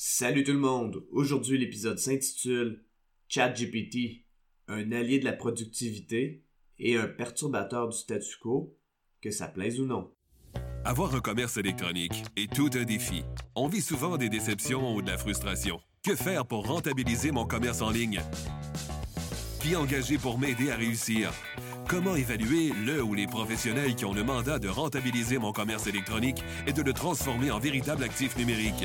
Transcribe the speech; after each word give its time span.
Salut 0.00 0.44
tout 0.44 0.52
le 0.52 0.60
monde! 0.60 1.02
Aujourd'hui, 1.10 1.58
l'épisode 1.58 1.98
s'intitule 1.98 2.84
ChatGPT, 3.26 4.26
un 4.68 4.92
allié 4.92 5.18
de 5.18 5.24
la 5.24 5.32
productivité 5.32 6.44
et 6.78 6.96
un 6.96 7.08
perturbateur 7.08 7.88
du 7.88 7.98
statu 7.98 8.36
quo, 8.40 8.78
que 9.20 9.32
ça 9.32 9.48
plaise 9.48 9.80
ou 9.80 9.86
non. 9.86 10.12
Avoir 10.84 11.16
un 11.16 11.20
commerce 11.20 11.56
électronique 11.56 12.22
est 12.36 12.48
tout 12.54 12.70
un 12.74 12.84
défi. 12.84 13.24
On 13.56 13.66
vit 13.66 13.80
souvent 13.80 14.16
des 14.16 14.28
déceptions 14.28 14.94
ou 14.94 15.02
de 15.02 15.08
la 15.08 15.18
frustration. 15.18 15.80
Que 16.04 16.14
faire 16.14 16.46
pour 16.46 16.68
rentabiliser 16.68 17.32
mon 17.32 17.44
commerce 17.44 17.82
en 17.82 17.90
ligne? 17.90 18.20
Qui 19.60 19.74
engager 19.74 20.16
pour 20.16 20.38
m'aider 20.38 20.70
à 20.70 20.76
réussir? 20.76 21.32
Comment 21.88 22.14
évaluer 22.14 22.70
le 22.86 23.02
ou 23.02 23.14
les 23.14 23.26
professionnels 23.26 23.96
qui 23.96 24.04
ont 24.04 24.14
le 24.14 24.22
mandat 24.22 24.60
de 24.60 24.68
rentabiliser 24.68 25.38
mon 25.38 25.50
commerce 25.50 25.88
électronique 25.88 26.44
et 26.68 26.72
de 26.72 26.82
le 26.82 26.92
transformer 26.92 27.50
en 27.50 27.58
véritable 27.58 28.04
actif 28.04 28.36
numérique? 28.36 28.84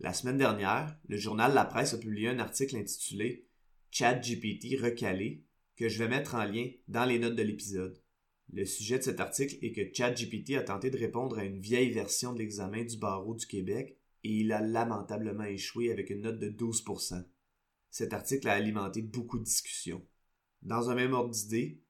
La 0.00 0.12
semaine 0.12 0.38
dernière, 0.38 0.98
le 1.08 1.16
journal 1.16 1.54
La 1.54 1.64
Presse 1.64 1.94
a 1.94 1.98
publié 1.98 2.28
un 2.28 2.40
article 2.40 2.76
intitulé 2.76 3.46
ChatGPT 3.90 4.76
recalé 4.80 5.44
que 5.76 5.88
je 5.88 5.98
vais 5.98 6.08
mettre 6.08 6.34
en 6.34 6.44
lien 6.44 6.68
dans 6.88 7.04
les 7.04 7.20
notes 7.20 7.36
de 7.36 7.42
l'épisode. 7.42 8.02
Le 8.52 8.64
sujet 8.64 8.98
de 8.98 9.04
cet 9.04 9.20
article 9.20 9.56
est 9.62 9.72
que 9.72 9.94
ChatGPT 9.94 10.56
a 10.56 10.62
tenté 10.62 10.90
de 10.90 10.98
répondre 10.98 11.38
à 11.38 11.44
une 11.44 11.60
vieille 11.60 11.92
version 11.92 12.32
de 12.32 12.40
l'examen 12.40 12.84
du 12.84 12.98
barreau 12.98 13.34
du 13.34 13.46
Québec 13.46 13.96
et 14.24 14.30
il 14.30 14.52
a 14.52 14.60
lamentablement 14.60 15.44
échoué 15.44 15.92
avec 15.92 16.10
une 16.10 16.22
note 16.22 16.40
de 16.40 16.50
12%. 16.50 17.24
Cet 17.90 18.12
article 18.12 18.48
a 18.48 18.54
alimenté 18.54 19.00
beaucoup 19.00 19.38
de 19.38 19.44
discussions. 19.44 20.04
Dans 20.62 20.90
un 20.90 20.96
même 20.96 21.12
ordre 21.12 21.30
d'idée, 21.30 21.80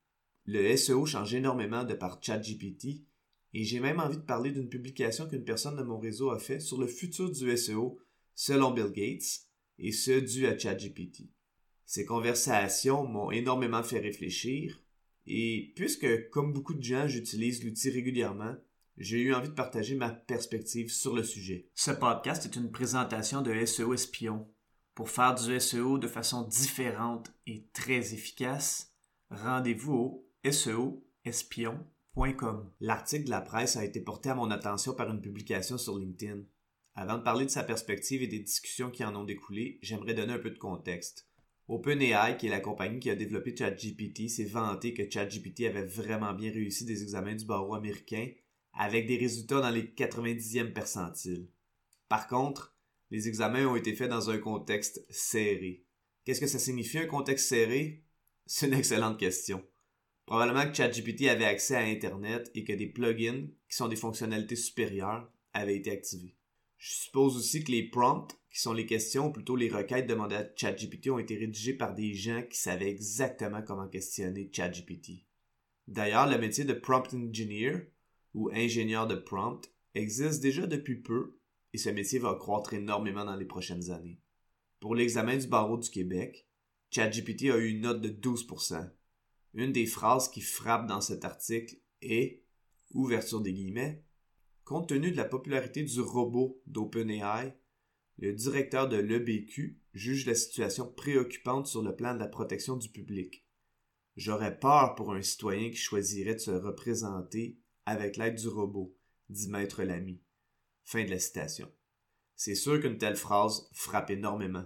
le 0.44 0.77
SEO 0.77 1.06
change 1.06 1.34
énormément 1.34 1.84
de 1.84 1.94
par 1.94 2.22
ChatGPT 2.22 3.06
et 3.55 3.62
j'ai 3.62 3.78
même 3.78 4.00
envie 4.00 4.16
de 4.16 4.22
parler 4.22 4.50
d'une 4.50 4.69
publication 4.69 5.28
qu'une 5.28 5.44
personne 5.44 5.77
de 5.77 5.83
mon 5.84 5.98
réseau 5.98 6.30
a 6.30 6.41
fait 6.41 6.58
sur 6.58 6.78
le 6.78 6.88
futur 6.88 7.30
du 7.30 7.56
SEO 7.56 8.00
selon 8.34 8.72
Bill 8.72 8.91
Gates, 8.91 9.46
et 9.78 9.92
ce 9.92 10.19
dû 10.19 10.46
à 10.48 10.58
ChatGPT. 10.58 11.30
Ces 11.86 12.05
conversations 12.05 13.06
m'ont 13.06 13.30
énormément 13.30 13.84
fait 13.84 14.00
réfléchir, 14.00 14.83
et 15.27 15.72
puisque, 15.77 16.28
comme 16.30 16.52
beaucoup 16.52 16.74
de 16.74 16.83
gens, 16.83 17.06
j'utilise 17.06 17.62
l'outil 17.62 17.91
régulièrement, 17.91 18.56
j'ai 18.98 19.20
eu 19.20 19.33
envie 19.33 19.48
de 19.48 19.55
partager 19.55 19.94
ma 19.94 20.11
perspective 20.11 20.91
sur 20.91 21.14
le 21.14 21.22
sujet. 21.22 21.68
Ce 21.74 21.92
podcast 21.92 22.44
est 22.44 22.56
une 22.56 22.72
présentation 22.72 23.41
de 23.41 23.64
SEO 23.64 23.94
Espion. 23.94 24.48
Pour 24.96 25.11
faire 25.11 25.34
du 25.34 25.61
SEO 25.61 25.98
de 25.98 26.08
façon 26.08 26.42
différente 26.42 27.33
et 27.46 27.66
très 27.72 28.14
efficace, 28.14 28.92
rendez-vous 29.30 29.94
au 29.94 30.50
SEOespion.com 30.50 31.94
L'article 32.81 33.25
de 33.25 33.31
la 33.31 33.41
presse 33.41 33.77
a 33.77 33.84
été 33.84 34.01
porté 34.01 34.29
à 34.29 34.37
mon 34.37 34.51
attention 34.51 34.95
par 34.95 35.11
une 35.11 35.20
publication 35.20 35.79
sur 35.79 35.98
LinkedIn. 35.98 36.43
Avant 36.95 37.19
de 37.19 37.25
parler 37.25 37.45
de 37.45 37.51
sa 37.51 37.65
perspective 37.65 38.23
et 38.23 38.29
des 38.29 38.39
discussions 38.39 38.91
qui 38.91 39.05
en 39.05 39.17
ont 39.17 39.25
découlé, 39.25 39.81
j'aimerais 39.83 40.15
donner 40.15 40.35
un 40.35 40.39
peu 40.39 40.51
de 40.51 40.59
contexte. 40.59 41.29
OpenAI, 41.67 42.37
qui 42.37 42.47
est 42.47 42.51
la 42.51 42.61
compagnie 42.61 43.01
qui 43.01 43.11
a 43.11 43.17
développé 43.17 43.57
ChatGPT, 43.57 44.29
s'est 44.29 44.45
vanté 44.45 44.95
que 44.95 45.11
ChatGPT 45.11 45.67
avait 45.67 45.87
vraiment 45.87 46.35
bien 46.35 46.53
réussi 46.53 46.85
des 46.85 47.03
examens 47.03 47.35
du 47.35 47.47
barreau 47.47 47.74
américain 47.74 48.29
avec 48.74 49.07
des 49.07 49.17
résultats 49.17 49.61
dans 49.61 49.70
les 49.70 49.83
90e 49.83 50.73
percentiles. 50.73 51.48
Par 52.08 52.29
contre, 52.29 52.77
les 53.11 53.27
examens 53.27 53.67
ont 53.67 53.77
été 53.77 53.95
faits 53.95 54.11
dans 54.11 54.30
un 54.30 54.39
contexte 54.39 55.05
serré. 55.11 55.85
Qu'est-ce 56.24 56.41
que 56.41 56.47
ça 56.47 56.58
signifie 56.61 56.98
un 56.98 57.07
contexte 57.07 57.48
serré? 57.48 58.05
C'est 58.47 58.67
une 58.67 58.74
excellente 58.74 59.19
question. 59.19 59.64
Probablement 60.27 60.67
que 60.70 60.74
ChatGPT 60.74 61.29
avait 61.29 61.45
accès 61.45 61.77
à 61.77 61.80
Internet 61.80 62.51
et 62.55 62.64
que 62.64 62.73
des 62.73 62.86
plugins, 62.86 63.46
qui 63.68 63.77
sont 63.77 63.89
des 63.89 63.96
fonctionnalités 63.96 64.57
supérieures, 64.57 65.30
avaient 65.52 65.77
été 65.77 65.90
activés. 65.90 66.36
Je 66.79 66.92
suppose 66.92 67.36
aussi 67.36 67.64
que 67.64 67.73
les 67.73 67.89
prompts, 67.89 68.35
qui 68.51 68.61
sont 68.61 68.73
les 68.73 68.86
questions 68.86 69.29
ou 69.29 69.33
plutôt 69.33 69.57
les 69.57 69.68
requêtes 69.68 70.07
demandées 70.07 70.36
à 70.36 70.48
ChatGPT, 70.57 71.11
ont 71.11 71.18
été 71.18 71.36
rédigées 71.36 71.74
par 71.74 71.95
des 71.95 72.14
gens 72.14 72.42
qui 72.42 72.58
savaient 72.58 72.90
exactement 72.90 73.62
comment 73.62 73.89
questionner 73.89 74.51
ChatGPT. 74.52 75.24
D'ailleurs, 75.89 76.29
le 76.29 76.39
métier 76.39 76.64
de 76.64 76.73
prompt 76.73 77.12
engineer 77.14 77.91
ou 78.33 78.51
ingénieur 78.52 79.06
de 79.06 79.14
prompt 79.14 79.70
existe 79.95 80.42
déjà 80.42 80.67
depuis 80.67 80.96
peu 80.96 81.39
et 81.73 81.79
ce 81.79 81.91
métier 81.91 82.18
va 82.18 82.35
croître 82.35 82.73
énormément 82.73 83.24
dans 83.24 83.36
les 83.36 83.45
prochaines 83.45 83.91
années. 83.91 84.20
Pour 84.80 84.95
l'examen 84.95 85.36
du 85.36 85.46
barreau 85.46 85.77
du 85.77 85.91
Québec, 85.91 86.46
ChatGPT 86.91 87.51
a 87.51 87.56
eu 87.56 87.68
une 87.68 87.83
note 87.83 88.01
de 88.01 88.08
12%, 88.08 88.91
une 89.55 89.73
des 89.73 89.87
phrases 89.87 90.29
qui 90.29 90.41
frappe 90.41 90.87
dans 90.87 91.01
cet 91.01 91.25
article 91.25 91.77
est, 92.03 92.45
ouverture 92.91 93.41
des 93.41 93.53
guillemets, 93.53 94.05
compte 94.65 94.89
tenu 94.89 95.11
de 95.11 95.17
la 95.17 95.25
popularité 95.25 95.83
du 95.83 96.01
robot 96.01 96.61
d'OpenAI, 96.67 97.57
le 98.19 98.33
directeur 98.33 98.89
de 98.89 98.97
l'EBQ 98.97 99.81
juge 99.92 100.27
la 100.27 100.35
situation 100.35 100.87
préoccupante 100.87 101.67
sur 101.67 101.83
le 101.83 101.95
plan 101.95 102.15
de 102.15 102.20
la 102.20 102.29
protection 102.29 102.77
du 102.77 102.89
public. 102.89 103.47
J'aurais 104.17 104.59
peur 104.59 104.95
pour 104.95 105.13
un 105.13 105.23
citoyen 105.23 105.71
qui 105.71 105.77
choisirait 105.77 106.35
de 106.35 106.41
se 106.41 106.51
représenter 106.51 107.59
avec 107.86 108.17
l'aide 108.17 108.36
du 108.36 108.48
robot, 108.48 108.97
dit 109.29 109.48
Maître 109.48 109.83
Lamy. 109.83 110.21
Fin 110.85 111.05
de 111.05 111.11
la 111.11 111.19
citation. 111.19 111.71
C'est 112.36 112.55
sûr 112.55 112.81
qu'une 112.81 112.98
telle 112.98 113.17
phrase 113.17 113.69
frappe 113.73 114.11
énormément. 114.11 114.65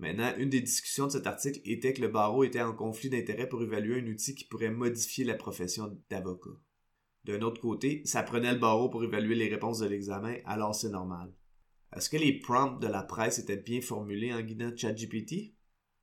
Maintenant, 0.00 0.32
une 0.38 0.48
des 0.48 0.62
discussions 0.62 1.08
de 1.08 1.12
cet 1.12 1.26
article 1.26 1.60
était 1.62 1.92
que 1.92 2.00
le 2.00 2.08
barreau 2.08 2.42
était 2.42 2.62
en 2.62 2.72
conflit 2.72 3.10
d'intérêts 3.10 3.50
pour 3.50 3.62
évaluer 3.62 4.00
un 4.00 4.06
outil 4.06 4.34
qui 4.34 4.46
pourrait 4.46 4.70
modifier 4.70 5.24
la 5.26 5.34
profession 5.34 5.94
d'avocat. 6.08 6.56
D'un 7.26 7.42
autre 7.42 7.60
côté, 7.60 8.00
ça 8.06 8.22
prenait 8.22 8.54
le 8.54 8.58
barreau 8.58 8.88
pour 8.88 9.04
évaluer 9.04 9.34
les 9.34 9.50
réponses 9.50 9.80
de 9.80 9.86
l'examen, 9.86 10.36
alors 10.46 10.74
c'est 10.74 10.88
normal. 10.88 11.30
Est-ce 11.94 12.08
que 12.08 12.16
les 12.16 12.38
prompts 12.38 12.80
de 12.80 12.86
la 12.86 13.02
presse 13.02 13.38
étaient 13.38 13.58
bien 13.58 13.82
formulés 13.82 14.32
en 14.32 14.40
guidant 14.40 14.74
ChatGPT? 14.74 15.52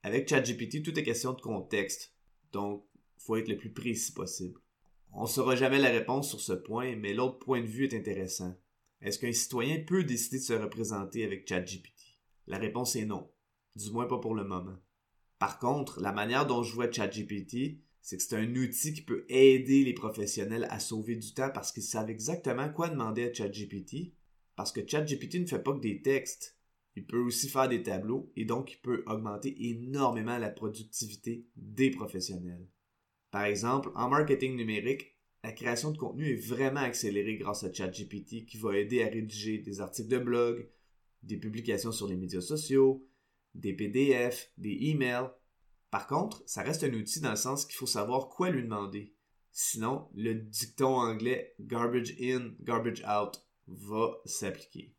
Avec 0.04 0.30
ChatGPT, 0.30 0.84
tout 0.84 0.98
est 1.00 1.04
question 1.04 1.34
de 1.34 1.42
contexte, 1.42 2.14
donc 2.52 2.86
faut 3.18 3.38
être 3.38 3.50
le 3.50 3.58
plus 3.58 3.74
précis 3.74 4.14
possible. 4.14 4.60
On 5.12 5.24
ne 5.24 5.28
saura 5.28 5.56
jamais 5.56 5.80
la 5.80 5.90
réponse 5.90 6.30
sur 6.30 6.40
ce 6.40 6.54
point, 6.54 6.96
mais 6.96 7.16
l'autre 7.16 7.40
point 7.40 7.62
de 7.62 7.66
vue 7.66 7.86
est 7.86 7.98
intéressant. 7.98 8.56
Est-ce 9.02 9.18
qu'un 9.18 9.34
citoyen 9.34 9.80
peut 9.80 10.04
décider 10.04 10.38
de 10.38 10.44
se 10.44 10.54
représenter 10.54 11.24
avec 11.24 11.50
ChatGPT? 11.50 12.20
La 12.46 12.60
réponse 12.60 12.96
est 12.96 13.06
non 13.06 13.28
du 13.78 13.92
moins 13.92 14.08
pas 14.08 14.20
pour 14.20 14.36
le 14.36 14.44
moment. 14.44 14.78
Par 15.40 15.60
contre, 15.60 16.02
la 16.02 16.12
manière 16.12 16.48
dont 16.48 16.64
je 16.64 16.74
vois 16.74 16.92
ChatGPT, 16.92 17.80
c'est 18.02 18.18
que 18.18 18.24
c'est 18.24 18.36
un 18.36 18.56
outil 18.56 18.94
qui 18.94 19.02
peut 19.02 19.26
aider 19.30 19.84
les 19.84 19.94
professionnels 19.94 20.68
à 20.70 20.80
sauver 20.80 21.16
du 21.16 21.34
temps 21.34 21.52
parce 21.54 21.72
qu'ils 21.72 21.84
savent 21.84 22.10
exactement 22.10 22.70
quoi 22.70 22.90
demander 22.90 23.24
à 23.24 23.34
ChatGPT. 23.34 24.14
Parce 24.56 24.72
que 24.72 24.86
ChatGPT 24.86 25.42
ne 25.42 25.46
fait 25.46 25.62
pas 25.62 25.74
que 25.74 25.82
des 25.82 26.02
textes. 26.02 26.58
Il 26.96 27.06
peut 27.06 27.20
aussi 27.20 27.48
faire 27.48 27.70
des 27.70 27.84
tableaux 27.84 28.32
et 28.36 28.46
donc 28.46 28.74
il 28.74 28.78
peut 28.78 29.04
augmenter 29.06 29.56
énormément 29.70 30.40
la 30.40 30.50
productivité 30.50 31.46
des 31.56 31.92
professionnels. 31.92 32.68
Par 33.30 33.44
exemple, 33.44 33.92
en 33.94 34.10
marketing 34.10 34.56
numérique, 34.56 35.16
la 35.44 35.52
création 35.52 35.92
de 35.92 35.98
contenu 35.98 36.32
est 36.32 36.48
vraiment 36.48 36.80
accélérée 36.80 37.38
grâce 37.38 37.64
à 37.64 37.72
ChatGPT 37.72 38.46
qui 38.46 38.58
va 38.58 38.76
aider 38.78 39.04
à 39.04 39.08
rédiger 39.08 39.60
des 39.60 39.80
articles 39.80 40.10
de 40.10 40.18
blog, 40.18 40.68
des 41.24 41.38
publications 41.38 41.92
sur 41.92 42.08
les 42.08 42.16
médias 42.16 42.42
sociaux, 42.42 43.06
des 43.58 43.74
PDF, 43.74 44.52
des 44.58 44.78
emails. 44.82 45.30
Par 45.90 46.08
contre, 46.08 46.44
ça 46.46 46.62
reste 46.64 46.84
un 46.84 46.94
outil 46.94 47.20
dans 47.20 47.32
le 47.32 47.36
sens 47.36 47.66
qu'il 47.66 47.76
faut 47.76 47.86
savoir 47.86 48.30
quoi 48.30 48.50
lui 48.50 48.64
demander. 48.64 49.14
Sinon, 49.52 50.10
le 50.14 50.34
dicton 50.34 50.96
anglais 50.96 51.56
garbage 51.60 52.16
in, 52.22 52.54
garbage 52.62 53.04
out 53.04 53.44
va 53.68 54.22
s'appliquer. 54.26 54.94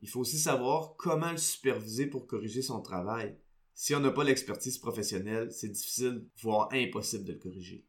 Il 0.00 0.08
faut 0.08 0.20
aussi 0.20 0.38
savoir 0.38 0.96
comment 0.96 1.32
le 1.32 1.38
superviser 1.38 2.06
pour 2.06 2.26
corriger 2.26 2.62
son 2.62 2.80
travail. 2.80 3.36
Si 3.74 3.94
on 3.94 4.00
n'a 4.00 4.10
pas 4.10 4.22
l'expertise 4.22 4.78
professionnelle, 4.78 5.50
c'est 5.50 5.68
difficile, 5.68 6.28
voire 6.40 6.68
impossible 6.72 7.24
de 7.24 7.32
le 7.32 7.38
corriger. 7.38 7.86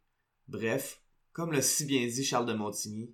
Bref, 0.48 1.04
comme 1.32 1.52
l'a 1.52 1.62
si 1.62 1.86
bien 1.86 2.06
dit 2.08 2.24
Charles 2.24 2.48
de 2.48 2.54
Montigny, 2.54 3.14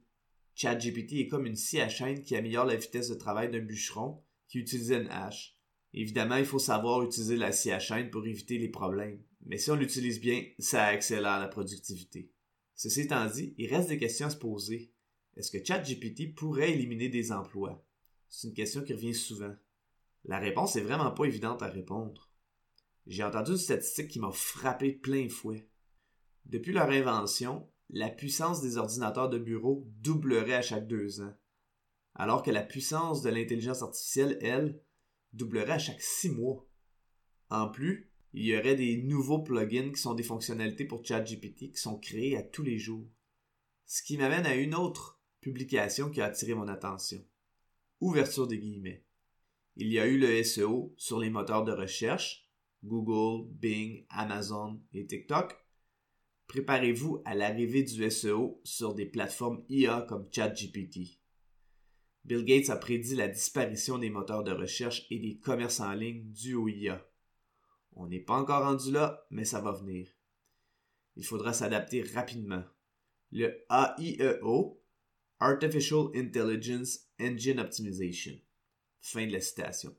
ChatGPT 0.55 1.13
est 1.13 1.27
comme 1.27 1.45
une 1.45 1.55
scie 1.55 1.81
à 1.81 1.89
chaîne 1.89 2.21
qui 2.21 2.35
améliore 2.35 2.65
la 2.65 2.75
vitesse 2.75 3.09
de 3.09 3.15
travail 3.15 3.49
d'un 3.49 3.59
bûcheron 3.59 4.23
qui 4.47 4.59
utilisait 4.59 5.01
une 5.01 5.09
hache. 5.09 5.57
Évidemment, 5.93 6.37
il 6.37 6.45
faut 6.45 6.59
savoir 6.59 7.03
utiliser 7.03 7.35
la 7.35 7.51
scie 7.51 7.71
à 7.71 7.79
chaîne 7.79 8.09
pour 8.09 8.25
éviter 8.25 8.57
les 8.57 8.69
problèmes, 8.69 9.21
mais 9.45 9.57
si 9.57 9.71
on 9.71 9.75
l'utilise 9.75 10.21
bien, 10.21 10.43
ça 10.59 10.85
accélère 10.85 11.39
la 11.39 11.47
productivité. 11.47 12.31
Ceci 12.75 13.01
étant 13.01 13.25
dit, 13.27 13.53
il 13.57 13.73
reste 13.73 13.89
des 13.89 13.97
questions 13.97 14.27
à 14.27 14.29
se 14.29 14.37
poser. 14.37 14.91
Est-ce 15.35 15.51
que 15.51 15.63
ChatGPT 15.63 16.33
pourrait 16.33 16.71
éliminer 16.71 17.09
des 17.09 17.31
emplois? 17.31 17.85
C'est 18.29 18.47
une 18.47 18.53
question 18.53 18.81
qui 18.81 18.93
revient 18.93 19.13
souvent. 19.13 19.53
La 20.25 20.39
réponse 20.39 20.75
est 20.75 20.81
vraiment 20.81 21.11
pas 21.11 21.25
évidente 21.25 21.61
à 21.61 21.67
répondre. 21.67 22.31
J'ai 23.07 23.23
entendu 23.23 23.51
une 23.51 23.57
statistique 23.57 24.07
qui 24.07 24.19
m'a 24.19 24.31
frappé 24.31 24.91
plein 24.91 25.27
fouet. 25.27 25.67
Depuis 26.45 26.71
leur 26.73 26.89
invention, 26.89 27.67
la 27.89 28.09
puissance 28.09 28.61
des 28.61 28.77
ordinateurs 28.77 29.29
de 29.29 29.37
bureau 29.37 29.85
doublerait 29.99 30.53
à 30.53 30.61
chaque 30.61 30.87
deux 30.87 31.21
ans, 31.21 31.33
alors 32.15 32.43
que 32.43 32.51
la 32.51 32.61
puissance 32.61 33.21
de 33.21 33.29
l'intelligence 33.29 33.81
artificielle, 33.81 34.37
elle, 34.41 34.79
doublerait 35.33 35.73
à 35.73 35.79
chaque 35.79 36.01
six 36.01 36.29
mois. 36.29 36.67
En 37.49 37.69
plus, 37.69 38.11
il 38.33 38.45
y 38.45 38.57
aurait 38.57 38.75
des 38.75 39.03
nouveaux 39.03 39.43
plugins 39.43 39.91
qui 39.91 39.99
sont 39.99 40.13
des 40.13 40.23
fonctionnalités 40.23 40.85
pour 40.85 41.05
ChatGPT 41.05 41.71
qui 41.71 41.81
sont 41.81 41.99
créés 41.99 42.37
à 42.37 42.43
tous 42.43 42.63
les 42.63 42.77
jours. 42.77 43.07
Ce 43.85 44.01
qui 44.03 44.17
m'amène 44.17 44.45
à 44.45 44.55
une 44.55 44.75
autre 44.75 45.21
publication 45.41 46.09
qui 46.09 46.21
a 46.21 46.25
attiré 46.25 46.53
mon 46.53 46.67
attention. 46.67 47.25
Ouverture 47.99 48.47
des 48.47 48.57
guillemets. 48.57 49.03
Il 49.75 49.87
y 49.87 49.99
a 49.99 50.07
eu 50.07 50.17
le 50.17 50.43
SEO 50.43 50.93
sur 50.97 51.19
les 51.19 51.29
moteurs 51.29 51.63
de 51.63 51.71
recherche, 51.71 52.47
Google, 52.83 53.49
Bing, 53.51 54.05
Amazon 54.09 54.81
et 54.93 55.05
TikTok. 55.05 55.55
Préparez-vous 56.47 57.21
à 57.25 57.35
l'arrivée 57.35 57.83
du 57.83 58.09
SEO 58.09 58.61
sur 58.63 58.93
des 58.93 59.05
plateformes 59.05 59.63
IA 59.69 60.05
comme 60.07 60.27
ChatGPT. 60.31 61.20
Bill 62.25 62.45
Gates 62.45 62.69
a 62.69 62.75
prédit 62.75 63.15
la 63.15 63.27
disparition 63.27 63.97
des 63.97 64.09
moteurs 64.09 64.43
de 64.43 64.51
recherche 64.51 65.05
et 65.09 65.19
des 65.19 65.37
commerces 65.37 65.79
en 65.79 65.93
ligne 65.93 66.31
dus 66.31 66.53
au 66.53 66.67
IA. 66.67 67.05
On 67.93 68.07
n'est 68.07 68.19
pas 68.19 68.35
encore 68.35 68.63
rendu 68.63 68.91
là, 68.91 69.25
mais 69.31 69.45
ça 69.45 69.59
va 69.59 69.71
venir. 69.71 70.07
Il 71.15 71.25
faudra 71.25 71.51
s'adapter 71.51 72.03
rapidement. 72.03 72.63
Le 73.31 73.65
AIEO, 73.69 74.81
Artificial 75.39 76.09
Intelligence 76.15 77.07
Engine 77.19 77.59
Optimization. 77.59 78.39
Fin 78.99 79.25
de 79.25 79.33
la 79.33 79.41
citation. 79.41 79.95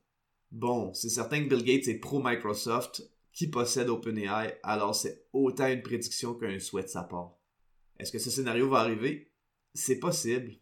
Bon, 0.52 0.94
c'est 0.94 1.08
certain 1.08 1.42
que 1.42 1.48
Bill 1.48 1.64
Gates 1.64 1.88
est 1.88 1.98
pro-Microsoft, 1.98 3.02
qui 3.32 3.48
possède 3.48 3.88
OpenAI, 3.88 4.58
alors 4.62 4.94
c'est 4.94 5.26
autant 5.32 5.66
une 5.66 5.82
prédiction 5.82 6.34
qu'un 6.34 6.58
souhait 6.58 6.82
de 6.82 6.88
sa 6.88 7.02
part. 7.02 7.36
Est-ce 7.98 8.12
que 8.12 8.18
ce 8.18 8.30
scénario 8.30 8.68
va 8.68 8.80
arriver? 8.80 9.32
C'est 9.74 9.98
possible. 9.98 10.52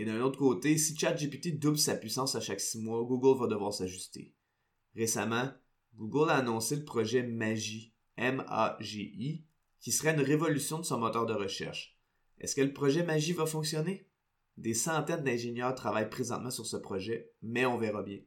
Et 0.00 0.06
d'un 0.06 0.22
autre 0.22 0.38
côté, 0.38 0.78
si 0.78 0.96
ChatGPT 0.96 1.58
double 1.58 1.76
sa 1.76 1.94
puissance 1.94 2.34
à 2.34 2.40
chaque 2.40 2.62
six 2.62 2.80
mois, 2.80 3.04
Google 3.04 3.38
va 3.38 3.46
devoir 3.46 3.74
s'ajuster. 3.74 4.34
Récemment, 4.96 5.50
Google 5.94 6.30
a 6.30 6.36
annoncé 6.36 6.74
le 6.76 6.86
projet 6.86 7.22
MAGI, 7.22 7.92
M-A-G-I, 8.16 9.44
qui 9.78 9.92
serait 9.92 10.14
une 10.14 10.22
révolution 10.22 10.78
de 10.78 10.86
son 10.86 10.98
moteur 10.98 11.26
de 11.26 11.34
recherche. 11.34 12.00
Est-ce 12.38 12.54
que 12.54 12.62
le 12.62 12.72
projet 12.72 13.02
MAGI 13.02 13.34
va 13.34 13.44
fonctionner? 13.44 14.08
Des 14.56 14.72
centaines 14.72 15.22
d'ingénieurs 15.22 15.74
travaillent 15.74 16.08
présentement 16.08 16.50
sur 16.50 16.64
ce 16.64 16.78
projet, 16.78 17.34
mais 17.42 17.66
on 17.66 17.76
verra 17.76 18.02
bien. 18.02 18.20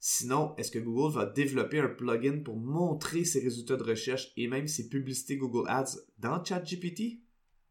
Sinon, 0.00 0.54
est-ce 0.58 0.70
que 0.70 0.78
Google 0.78 1.14
va 1.14 1.24
développer 1.24 1.80
un 1.80 1.88
plugin 1.88 2.42
pour 2.42 2.58
montrer 2.58 3.24
ses 3.24 3.40
résultats 3.40 3.78
de 3.78 3.84
recherche 3.84 4.32
et 4.36 4.48
même 4.48 4.68
ses 4.68 4.90
publicités 4.90 5.38
Google 5.38 5.66
Ads 5.66 5.96
dans 6.18 6.44
ChatGPT? 6.44 7.22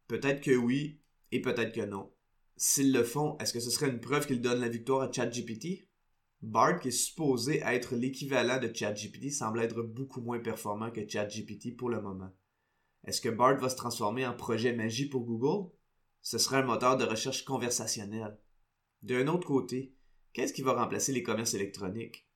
Peut-être 0.08 0.42
que 0.42 0.56
oui 0.56 1.00
et 1.32 1.42
peut-être 1.42 1.76
que 1.76 1.86
non. 1.86 2.12
S'ils 2.62 2.92
le 2.92 3.06
font, 3.06 3.38
est-ce 3.38 3.54
que 3.54 3.62
ce 3.62 3.70
serait 3.70 3.90
une 3.90 4.02
preuve 4.02 4.28
qu'ils 4.28 4.42
donnent 4.42 4.60
la 4.60 4.68
victoire 4.68 5.02
à 5.02 5.10
ChatGPT? 5.10 5.88
Bard, 6.42 6.82
qui 6.82 6.90
est 6.90 6.92
supposé 6.92 7.62
être 7.64 7.96
l'équivalent 7.96 8.60
de 8.60 8.70
ChatGPT, 8.74 9.32
semble 9.32 9.62
être 9.62 9.82
beaucoup 9.82 10.20
moins 10.20 10.40
performant 10.40 10.92
que 10.92 11.08
ChatGPT 11.08 11.78
pour 11.78 11.88
le 11.88 12.02
moment. 12.02 12.36
Est-ce 13.06 13.22
que 13.22 13.30
Bard 13.30 13.62
va 13.62 13.70
se 13.70 13.78
transformer 13.78 14.28
en 14.28 14.34
projet 14.34 14.74
magie 14.74 15.08
pour 15.08 15.24
Google? 15.24 15.72
Ce 16.22 16.38
serait 16.38 16.58
un 16.58 16.66
moteur 16.66 16.98
de 16.98 17.06
recherche 17.06 17.46
conversationnel. 17.46 18.38
D'un 19.04 19.28
autre 19.28 19.48
côté, 19.48 19.96
qu'est-ce 20.34 20.52
qui 20.52 20.62
va 20.62 20.74
remplacer 20.74 21.14
les 21.14 21.24
commerces 21.24 21.54
électroniques? 21.54 22.28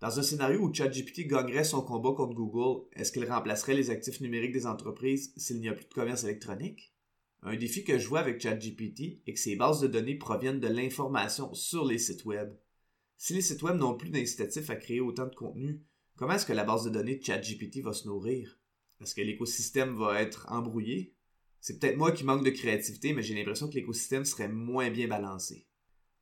Dans 0.00 0.18
un 0.18 0.22
scénario 0.22 0.60
où 0.60 0.72
ChatGPT 0.72 1.26
gagnerait 1.26 1.64
son 1.64 1.82
combat 1.82 2.14
contre 2.16 2.34
Google, 2.34 2.86
est-ce 2.94 3.12
qu'il 3.12 3.30
remplacerait 3.30 3.74
les 3.74 3.90
actifs 3.90 4.22
numériques 4.22 4.52
des 4.52 4.66
entreprises 4.66 5.34
s'il 5.36 5.60
n'y 5.60 5.68
a 5.68 5.74
plus 5.74 5.84
de 5.84 5.92
commerce 5.92 6.24
électronique? 6.24 6.94
Un 7.42 7.56
défi 7.56 7.84
que 7.84 7.98
je 7.98 8.08
vois 8.08 8.20
avec 8.20 8.40
ChatGPT 8.40 9.22
est 9.26 9.34
que 9.34 9.38
ces 9.38 9.56
bases 9.56 9.80
de 9.80 9.86
données 9.86 10.16
proviennent 10.16 10.60
de 10.60 10.68
l'information 10.68 11.54
sur 11.54 11.84
les 11.84 11.98
sites 11.98 12.24
web. 12.24 12.52
Si 13.16 13.32
les 13.32 13.40
sites 13.40 13.62
web 13.62 13.76
n'ont 13.76 13.96
plus 13.96 14.10
d'incitatif 14.10 14.70
à 14.70 14.76
créer 14.76 15.00
autant 15.00 15.26
de 15.26 15.34
contenu, 15.34 15.80
comment 16.16 16.34
est-ce 16.34 16.46
que 16.46 16.52
la 16.52 16.64
base 16.64 16.84
de 16.84 16.90
données 16.90 17.16
de 17.16 17.24
ChatGPT 17.24 17.80
va 17.80 17.92
se 17.92 18.06
nourrir? 18.08 18.58
Est-ce 19.00 19.14
que 19.14 19.22
l'écosystème 19.22 19.94
va 19.94 20.20
être 20.20 20.46
embrouillé? 20.50 21.14
C'est 21.60 21.78
peut-être 21.78 21.96
moi 21.96 22.12
qui 22.12 22.24
manque 22.24 22.44
de 22.44 22.50
créativité, 22.50 23.12
mais 23.12 23.22
j'ai 23.22 23.34
l'impression 23.34 23.68
que 23.68 23.74
l'écosystème 23.74 24.24
serait 24.24 24.48
moins 24.48 24.90
bien 24.90 25.06
balancé. 25.06 25.66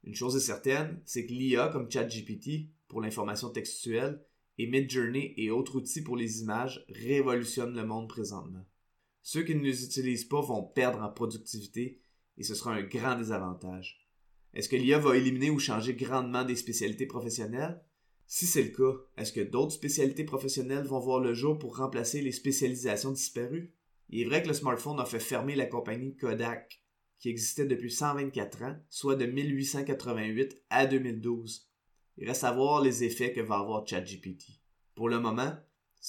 Une 0.05 0.15
chose 0.15 0.37
est 0.37 0.41
certaine, 0.41 1.01
c'est 1.05 1.27
que 1.27 1.33
l'IA 1.33 1.69
comme 1.69 1.91
ChatGPT 1.91 2.69
pour 2.89 3.01
l'information 3.01 3.51
textuelle 3.51 4.23
et 4.59 4.67
Midjourney 4.67 5.35
et 5.37 5.51
autres 5.51 5.77
outils 5.77 6.03
pour 6.03 6.17
les 6.17 6.41
images 6.41 6.85
révolutionnent 6.89 7.75
le 7.75 7.85
monde 7.85 8.09
présentement. 8.09 8.65
Ceux 9.29 9.43
qui 9.43 9.57
ne 9.57 9.65
les 9.65 9.83
utilisent 9.83 10.27
pas 10.27 10.41
vont 10.41 10.63
perdre 10.63 11.03
en 11.03 11.11
productivité 11.11 12.01
et 12.39 12.45
ce 12.45 12.55
sera 12.55 12.75
un 12.75 12.85
grand 12.85 13.17
désavantage. 13.17 14.09
Est-ce 14.55 14.69
que 14.69 14.77
l'IA 14.77 15.01
va 15.01 15.17
éliminer 15.17 15.51
ou 15.51 15.59
changer 15.59 15.95
grandement 15.95 16.45
des 16.45 16.55
spécialités 16.55 17.07
professionnelles? 17.07 17.83
Si 18.29 18.47
c'est 18.47 18.63
le 18.63 18.69
cas, 18.69 18.97
est-ce 19.17 19.33
que 19.33 19.41
d'autres 19.41 19.73
spécialités 19.73 20.23
professionnelles 20.23 20.87
vont 20.87 21.01
voir 21.01 21.19
le 21.19 21.35
jour 21.35 21.59
pour 21.59 21.79
remplacer 21.79 22.23
les 22.23 22.31
spécialisations 22.31 23.11
disparues? 23.11 23.75
Il 24.11 24.21
est 24.21 24.25
vrai 24.27 24.45
que 24.45 24.49
le 24.49 24.55
smartphone 24.55 25.01
a 25.01 25.05
fait 25.05 25.19
fermer 25.19 25.57
la 25.57 25.67
compagnie 25.67 26.15
Kodak, 26.15 26.81
qui 27.19 27.29
existait 27.29 27.67
depuis 27.67 27.91
124 27.91 28.63
ans, 28.63 28.77
soit 28.91 29.17
de 29.17 29.27
1888 29.27 30.63
à 30.71 30.87
2012. 30.87 31.69
Il 32.19 32.29
reste 32.29 32.45
à 32.45 32.53
voir 32.53 32.81
les 32.81 33.03
effets 33.03 33.33
que 33.33 33.41
va 33.41 33.57
avoir 33.57 33.85
ChatGPT. 33.89 34.61
Pour 34.95 35.09
le 35.09 35.19
moment, 35.19 35.53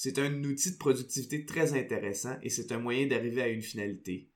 c'est 0.00 0.20
un 0.20 0.44
outil 0.44 0.70
de 0.70 0.76
productivité 0.76 1.44
très 1.44 1.76
intéressant 1.76 2.36
et 2.44 2.50
c'est 2.50 2.70
un 2.70 2.78
moyen 2.78 3.08
d'arriver 3.08 3.42
à 3.42 3.48
une 3.48 3.62
finalité. 3.62 4.30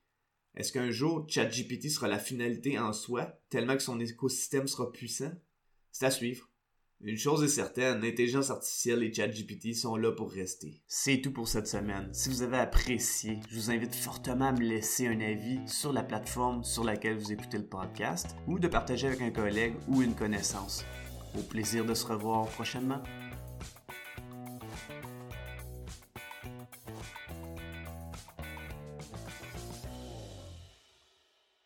Est-ce 0.57 0.73
qu'un 0.73 0.91
jour, 0.91 1.25
ChatGPT 1.29 1.89
sera 1.89 2.09
la 2.09 2.19
finalité 2.19 2.77
en 2.77 2.91
soi, 2.91 3.39
tellement 3.49 3.77
que 3.77 3.81
son 3.81 3.97
écosystème 3.97 4.67
sera 4.67 4.91
puissant? 4.91 5.31
C'est 5.93 6.05
à 6.05 6.11
suivre. 6.11 6.49
Une 6.99 7.17
chose 7.17 7.45
est 7.45 7.47
certaine, 7.47 8.01
l'intelligence 8.01 8.49
artificielle 8.49 9.03
et 9.03 9.13
ChatGPT 9.13 9.73
sont 9.73 9.95
là 9.95 10.11
pour 10.11 10.33
rester. 10.33 10.83
C'est 10.85 11.21
tout 11.21 11.31
pour 11.31 11.47
cette 11.47 11.67
semaine. 11.67 12.13
Si 12.13 12.27
vous 12.27 12.41
avez 12.41 12.57
apprécié, 12.57 13.39
je 13.49 13.55
vous 13.55 13.71
invite 13.71 13.95
fortement 13.95 14.49
à 14.49 14.51
me 14.51 14.67
laisser 14.67 15.07
un 15.07 15.21
avis 15.21 15.61
sur 15.65 15.93
la 15.93 16.03
plateforme 16.03 16.65
sur 16.65 16.83
laquelle 16.83 17.17
vous 17.17 17.31
écoutez 17.31 17.57
le 17.57 17.67
podcast 17.67 18.35
ou 18.47 18.59
de 18.59 18.67
partager 18.67 19.07
avec 19.07 19.21
un 19.21 19.31
collègue 19.31 19.75
ou 19.87 20.01
une 20.01 20.13
connaissance. 20.13 20.83
Au 21.39 21.41
plaisir 21.41 21.85
de 21.85 21.93
se 21.93 22.05
revoir 22.05 22.49
prochainement. 22.49 23.01